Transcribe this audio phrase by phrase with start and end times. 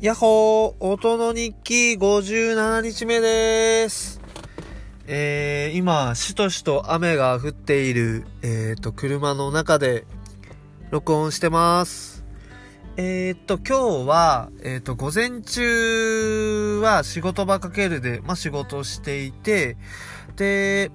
[0.00, 4.20] やっほー、音の日記57日目です。
[5.08, 10.06] えー、今、しとしと雨が降っている、えーと、車の中で
[10.92, 12.24] 録音してます。
[12.96, 19.76] えーと、今日は、えーと、午前中は仕事場かけるで、まあ、仕事していて、
[20.36, 20.92] で、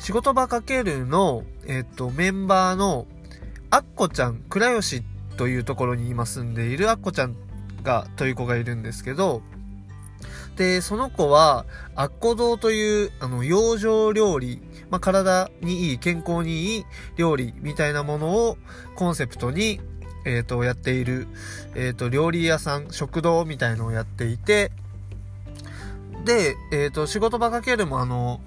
[0.00, 3.06] 仕事場かけるの、えーと、メンバーの、
[3.70, 5.04] アッコちゃん、倉吉
[5.36, 7.36] というところに今住んでいるアッコちゃん
[7.82, 9.42] が、という子がいるんですけど、
[10.56, 16.84] で、その子は、アッコ堂という、あの、養生料理、まあ、体にいい、健康にいい
[17.16, 18.58] 料理みたいなものを
[18.94, 19.80] コンセプトに、
[20.26, 21.28] えっ、ー、と、やっている、
[21.74, 24.70] えっ、ー、と、料理屋さん、食堂みたいのをやっていて、
[26.24, 28.40] で、えっ、ー、と、仕事場かけるもあの、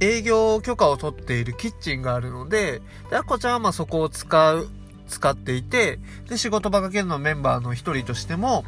[0.00, 4.68] 営業許可を取っているキッチンがあるので、で、アッコちゃんはまそこを使う。
[5.08, 8.64] 使っていて、で、仕事場かけるのメンバーの一人としても、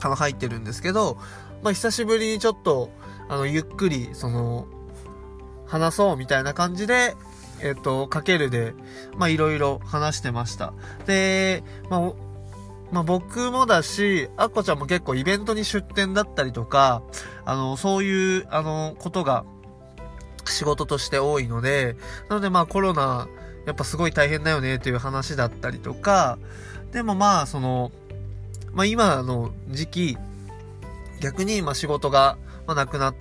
[0.00, 1.18] あの、入ってるんですけど、
[1.62, 2.90] まあ、久しぶりにちょっと、
[3.28, 4.66] あの、ゆっくり、その、
[5.66, 7.16] 話そうみたいな感じで、
[7.60, 8.74] えっと、かけるで、
[9.16, 10.72] まあ、いろいろ話してました。
[11.06, 12.00] で、まあ、
[12.92, 17.02] まあ、僕もだし、アッコちゃんも結構イベントに出店だったりとか、
[17.44, 19.44] あの、そういう、あの、ことが
[20.50, 21.96] 仕事として多いので、
[22.28, 23.28] なのでまあコロナ
[23.66, 26.38] やっぱすごい大変だよねっていう話だったりとか、
[26.92, 27.92] でもまあその、
[28.72, 30.18] まあ今の時期、
[31.20, 33.14] 逆にま仕事が、なくなっ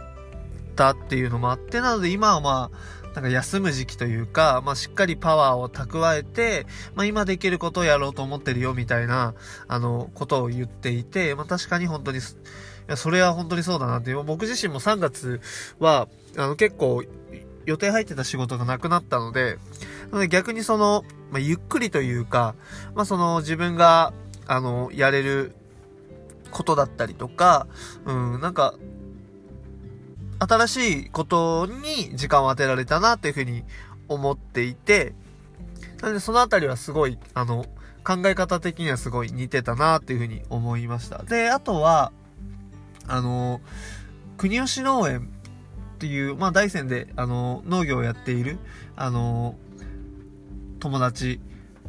[0.76, 9.34] たっていうのもあって、なので今はまあ、なんか休む時期というか、まあしっかりパワーを蓄えて、まあ今できることをやろうと思ってるよみたいな、
[9.68, 12.22] あの、ことを言っていて、まあ確かに本当に、い
[12.88, 14.14] や、それは本当にそうだなって。
[14.14, 15.40] 僕自身も3月
[15.80, 16.08] は、
[16.38, 17.04] あの結構
[17.66, 19.58] 予定入ってた仕事がなくなったので、
[20.30, 22.56] 逆にその、まあ、ゆっくりというか、
[22.94, 24.14] まあ、その自分が、
[24.48, 25.56] あの、やれる
[26.52, 27.68] ことだったりとか、
[28.06, 28.76] うん、なんか、
[30.40, 33.64] 新しいことに時間を当てられたなっていうふうに
[34.08, 35.14] 思っていて、
[36.02, 37.66] なのでそのあたりはすごい、あの、
[38.04, 41.24] 考え方的にはすごい似てたなっていうふうに思いました。
[41.24, 42.12] で、あとは、
[43.08, 43.62] あの、
[44.38, 45.30] 国吉農園
[46.06, 48.60] っていう、まあ大山で、あの、農業をやっている、
[48.96, 49.56] あの、
[50.80, 51.42] 友達、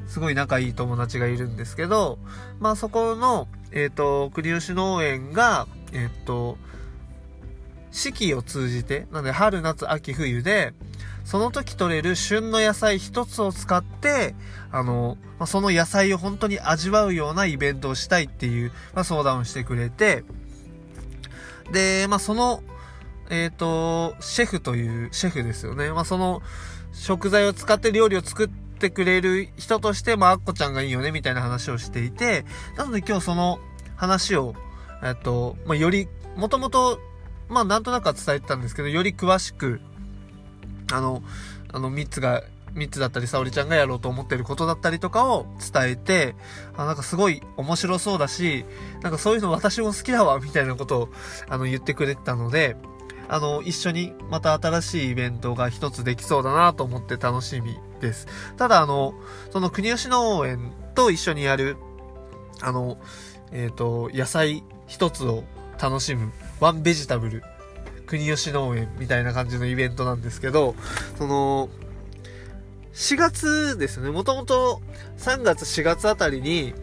[0.09, 2.19] すごい仲いい友達がいるんですけど、
[2.59, 6.57] まあそこの、えっ、ー、と、国吉農園が、えっ、ー、と、
[7.91, 10.73] 四季を通じて、なので春、夏、秋、冬で、
[11.25, 14.35] その時取れる旬の野菜一つを使って、
[14.71, 20.25] あの、まあ、その野菜を本当に味わうようなイベントをしたいっていう、まあ、相談をしてくれて、
[21.73, 22.63] で、まあ、その、
[23.31, 25.91] えっ、ー、と、シェフという、シェフですよね。
[25.91, 26.43] まあ、その、
[26.93, 32.45] 食材を使って料理を作ってくれる人として、まあ、アッコちゃんがいいよね、みたいな話をしていて、
[32.77, 33.59] なので今日その
[33.97, 34.55] 話を、
[35.03, 37.01] えっ、ー、と、まあ、より、もともと、
[37.49, 39.81] まあ、なんとなくは伝えてたんですけど、より詳しく、
[40.93, 41.23] あの、
[41.73, 42.43] あの、三つが、
[42.75, 46.35] 三つだったり、沙織ちゃんがやろうと思ってることだったりとかを伝えて、
[46.77, 48.65] あなんかすごい面白そうだし、
[49.03, 51.09] なんかそういうの私も好きだわ、みたいなことを、
[51.49, 52.77] あの、言ってくれてたので、
[53.29, 58.27] あの、一緒にまた新しいイベントが一つできそうだなと思って楽しみです。
[58.57, 59.15] ただ、あの、
[59.51, 61.77] その国吉農園と一緒にやる、
[62.61, 62.99] あの、
[63.53, 65.45] えっ、ー、と、野菜一つを
[65.81, 67.43] 楽しむ、ワンベジタブル、
[68.07, 70.75] 国吉農園みたいな感じのイベントなんですけど、
[71.19, 71.69] その、
[72.95, 74.81] 4月ですね、もともと
[75.19, 76.75] 3月4月あたりに、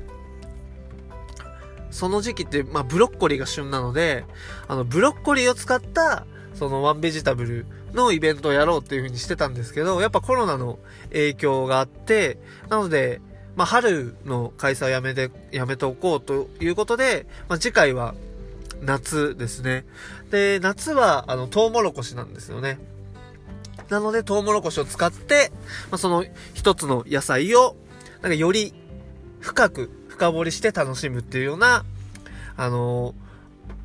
[1.89, 4.25] その時期って、まあ、ブロッコリーが旬なので、
[4.67, 6.25] あの、ブロッコリーを使った、
[6.63, 10.79] そのワンベジタブルのイベントをやろうっていう風にしてたんですけど、やっぱコロナの
[11.09, 12.37] 影響があって、
[12.69, 13.19] なので、
[13.57, 18.15] まあ、春の開催をやめて、やめておこうということで、まあ、次回は
[18.81, 19.83] 夏ですね。
[20.31, 22.79] で、夏は、あの、トウモロコシなんですよね。
[23.89, 25.51] なので、トウモロコシを使って、
[25.91, 26.23] まあ、その
[26.53, 27.75] 一つの野菜を、
[28.21, 28.73] なんかより
[29.41, 31.83] 深く深掘りして楽しむっていうような、
[32.55, 33.13] あの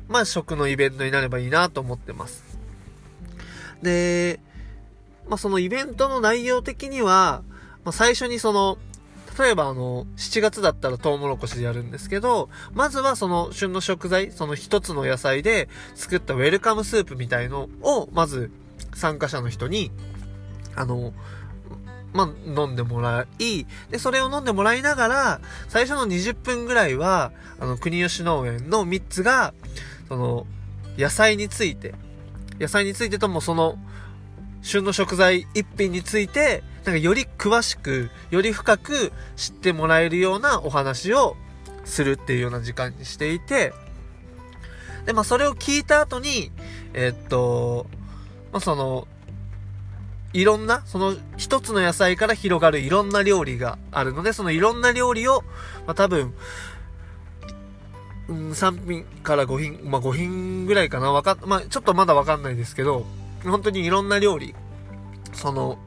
[0.07, 2.48] まあ、食のイベントになればいいなと思ってます。
[3.81, 4.39] で、
[5.27, 7.43] まあ、そのイベントの内容的には、
[7.83, 8.77] まあ、最初にその、
[9.39, 18.51] 例えばあの、7月だったらトウモロコシでやるんですけど、まずはその旬の食材、その一つの野菜で作ったウェルカムスープみたいのを、まず
[18.95, 19.91] 参加者の人に、
[20.75, 21.13] あの、
[22.11, 29.53] まあ、飲んでもらい、で、それを飲んでもらいながら、最初の20分ぐらいは、あの、国吉農園の3つが、
[30.07, 30.47] その、
[30.97, 31.93] 野菜について、
[32.59, 33.77] 野菜についてともその、
[34.61, 41.35] 旬の食材一品について、なんかより詳しく、より深く知ってもらえるようなお話を
[41.85, 43.73] するっていうような時間にしていて、
[45.05, 46.51] で、まあそれを聞いた後に、
[46.93, 47.87] えっと、
[48.51, 49.07] まあその、
[50.33, 55.43] いろんな、その一つの野菜から広がるいろんな料理があるので、そのいろんな料理を、
[55.87, 56.33] まあ多分、
[58.29, 63.05] うん、3品から5品、まあ5品ぐらいかな、わかまあちょっとまだわかんないですけど、
[63.43, 64.55] 本当にいろんな料理、
[65.33, 65.79] その、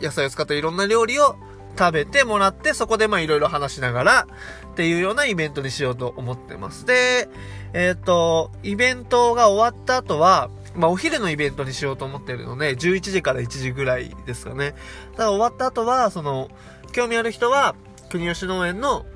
[0.00, 1.36] 野菜を使ったいろんな料理を
[1.78, 4.26] 食べてもらって、そこでまあいろいろ話しながら、
[4.72, 6.84] っていうようなイベントにしようと思ってます。
[6.84, 7.28] で、
[7.72, 14.74] えっ、ー、と、イベントが終わった後は、まあ、お昼のイベントにしようと思ってるので、11時から1時ぐらいですかね。
[15.12, 16.50] ただ終わった後は、その、
[16.92, 17.76] 興味ある人は、
[18.10, 19.06] 国吉農園の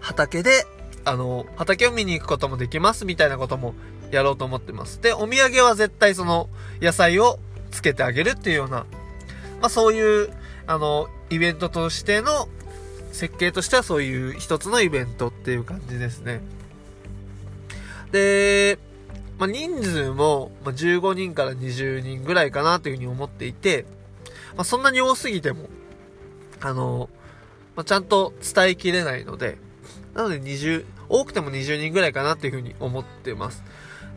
[0.00, 0.64] 畑で、
[1.04, 3.74] あの、畑を見に行くこともできます、みたいなことも
[4.10, 5.00] やろうと思ってます。
[5.00, 6.48] で、お土産は絶対その、
[6.80, 7.38] 野菜を
[7.70, 8.86] つけてあげるっていうような、
[9.60, 10.30] まあ、そういう、
[10.66, 12.48] あの、イベントとしての、
[13.12, 16.40] 設計としてはそういう一つのイベントっていう感じですね。
[18.10, 18.78] で、
[19.38, 23.86] まあ、人数も、15人から20人ぐらいかなというふうに思っていて、
[24.56, 25.68] まあ、そんなに多すぎても、
[26.60, 27.08] あの、
[27.74, 29.58] まあ、ちゃんと伝えきれないので、
[30.14, 33.62] なので20、多くても20人ぐらいかなっていうふうに思ってます。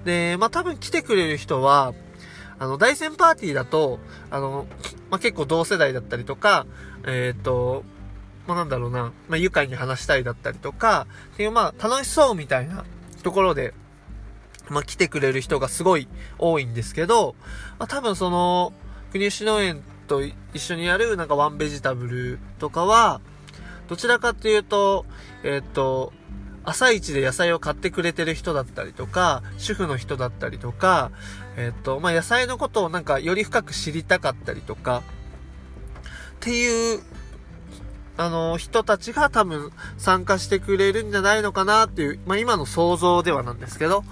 [0.05, 1.93] で、まあ、多分来てくれる人は、
[2.57, 3.99] あの、大戦パーティーだと、
[4.29, 4.67] あの、
[5.09, 6.65] まあ、結構同世代だったりとか、
[7.05, 7.83] えっ、ー、と、
[8.47, 12.85] まあ、なんだろうな、まあ、愉快に話したいだったりとか、っていう、まあ、楽しそうみたいな
[13.23, 13.73] ところで、
[14.69, 16.07] まあ、来てくれる人がすごい
[16.39, 17.35] 多いんですけど、
[17.79, 18.73] まあ、多分その、
[19.11, 23.21] 国吉農園と一緒にやるなんかワンベジタブルとかは、
[23.87, 25.05] どちらかっていうと、
[25.43, 26.13] えっ、と、
[26.63, 31.11] 朝一で野菜を買ってくれてる人だったりとか、主婦の人だったりとか、
[31.57, 35.03] えっ、と、まあ、野菜のことをなんかより深く知りたかったりとか、
[36.37, 37.01] っていう、
[38.17, 44.03] あの、人たちが多分参加してくれるんじゃないのかなっていう、まあ、今の想像ではなんですけど、っ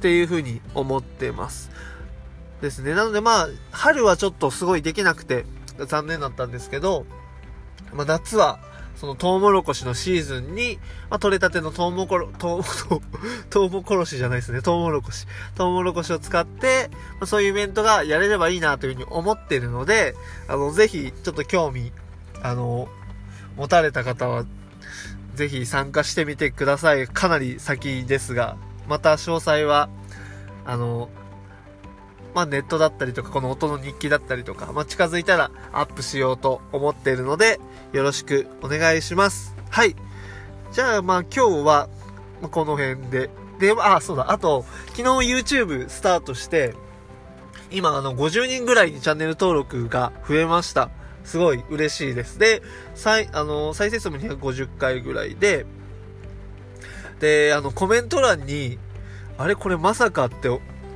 [0.00, 1.70] ていう風に思ってます。
[2.60, 2.94] ですね。
[2.94, 5.46] なのでまあ、春はちょっとすごいできなくて
[5.86, 7.06] 残念だったんですけど、
[7.92, 8.58] まあ、夏は、
[9.04, 10.78] そのトウモロコシのシーズンに、
[11.10, 12.62] まあ、取れたてのトウモコロ、トウ、
[13.50, 14.62] トウモコロシじゃないですね。
[14.62, 15.26] トウモロコシ。
[15.54, 16.88] トウモロコシを使って、
[17.20, 20.14] まあ、そういうイベントがやれればいいなというふうに思ってるので、
[20.48, 21.92] あの、ぜひ、ちょっと興味、
[22.42, 22.88] あの、
[23.56, 24.46] 持たれた方は、
[25.34, 27.06] ぜひ参加してみてください。
[27.06, 28.56] かなり先ですが、
[28.88, 29.90] また詳細は、
[30.64, 31.10] あの、
[32.34, 37.60] まあ、ネットだったりとか、この音の日記だったりとか、まあ、近づいたらアップしようと思っているので、
[37.92, 39.54] よろしくお願いします。
[39.70, 39.94] はい。
[40.72, 41.88] じゃあ、まあ、今日は、
[42.50, 43.30] この辺で。
[43.60, 44.32] で、あ、そうだ。
[44.32, 44.64] あと、
[44.96, 45.02] 昨日
[45.32, 46.74] YouTube スタートして、
[47.70, 50.90] 今、あの、50人ぐらいにチャンネル登録が増えました。
[51.24, 52.38] すごい嬉しいです。
[52.38, 52.62] で、
[52.94, 55.66] 再、あの、再生数も250回ぐらいで、
[57.20, 58.78] で、あの、コメント欄に、
[59.38, 59.54] あれ？
[59.54, 60.48] これまさかって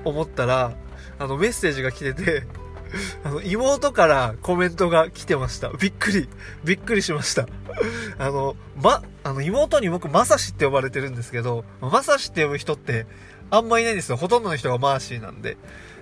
[0.04, 0.76] 思ったら、
[1.18, 2.44] あの、メッセージが来てて、
[3.24, 5.70] あの、妹からコメントが来てました。
[5.70, 6.28] びっくり、
[6.64, 7.46] びっくりしました。
[8.18, 13.06] あの、ま、あの、妹に僕、まさしって呼ばれてるんですけど、まさしって呼ぶ人って、
[13.50, 14.16] あんまいないんですよ。
[14.16, 15.56] ほとんどの人がマーシーなんで。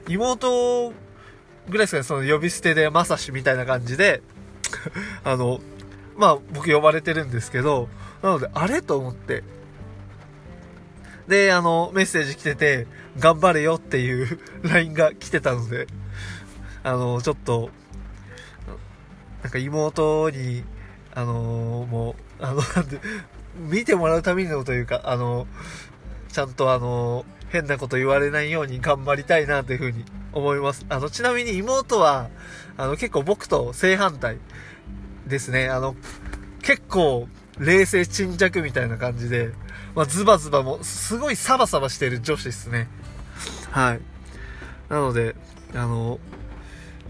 [0.09, 0.95] 妹ぐ
[1.73, 4.23] らいですかね、その呼び捨てでまさしみたいな感じで、
[5.25, 5.61] あの、
[6.17, 7.89] まあ、僕呼ばれてるんですけど、
[8.23, 9.45] なので、あれと思って、
[11.29, 12.87] で、あの、メッセージ来てて、
[13.19, 15.87] 頑張れよっていう LINE が来てたので、
[16.83, 17.71] あの、ちょっと、
[19.43, 20.65] なんか妹に、
[21.15, 23.01] あのもう、あの、なんで、
[23.57, 25.47] 見てもらうためのというか、あの、
[26.29, 30.85] ちゃんとあの、変なこと言われないように頑張りたいなというふうに思います。
[30.89, 32.29] あの、ちなみに妹は、
[32.77, 34.39] あの、結構僕と正反対
[35.27, 35.69] ですね。
[35.69, 35.97] あの、
[36.63, 37.29] 結構、
[37.59, 39.53] 冷静沈着みたいな感じで、
[39.97, 42.87] まあ、ズバズバも、すごいサバサバしてる女子ですね。
[43.71, 44.01] はい。
[44.91, 45.35] なので、
[45.75, 46.21] あの、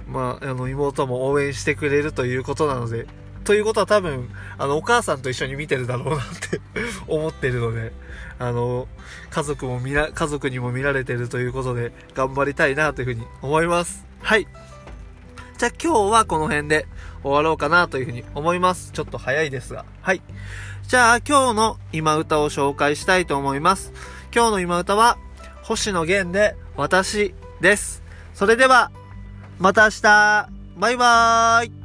[0.06, 3.08] まあ、あの、妹も応援してくれるということなので、
[3.42, 6.60] ということは多分、あの、お母さんと一緒に見てるだろうなって
[7.08, 7.92] 思ってるので、
[8.38, 8.86] あの、
[9.30, 14.04] 家族も見ら、家族にも見られてるということで、頑張りたいなというふうに思います。
[14.20, 14.46] はい。
[15.58, 16.86] じゃあ今日はこの辺で
[17.22, 18.92] 終わろうかなというふうに思います。
[18.92, 19.86] ちょっと早いですが。
[20.02, 20.20] はい。
[20.86, 23.92] じゃあ今日の今歌を紹介したいと思います。
[24.34, 25.16] 今日の今歌は、
[25.62, 28.02] 星野源で私です。
[28.34, 28.90] それでは、
[29.58, 31.75] また明日バイバーイ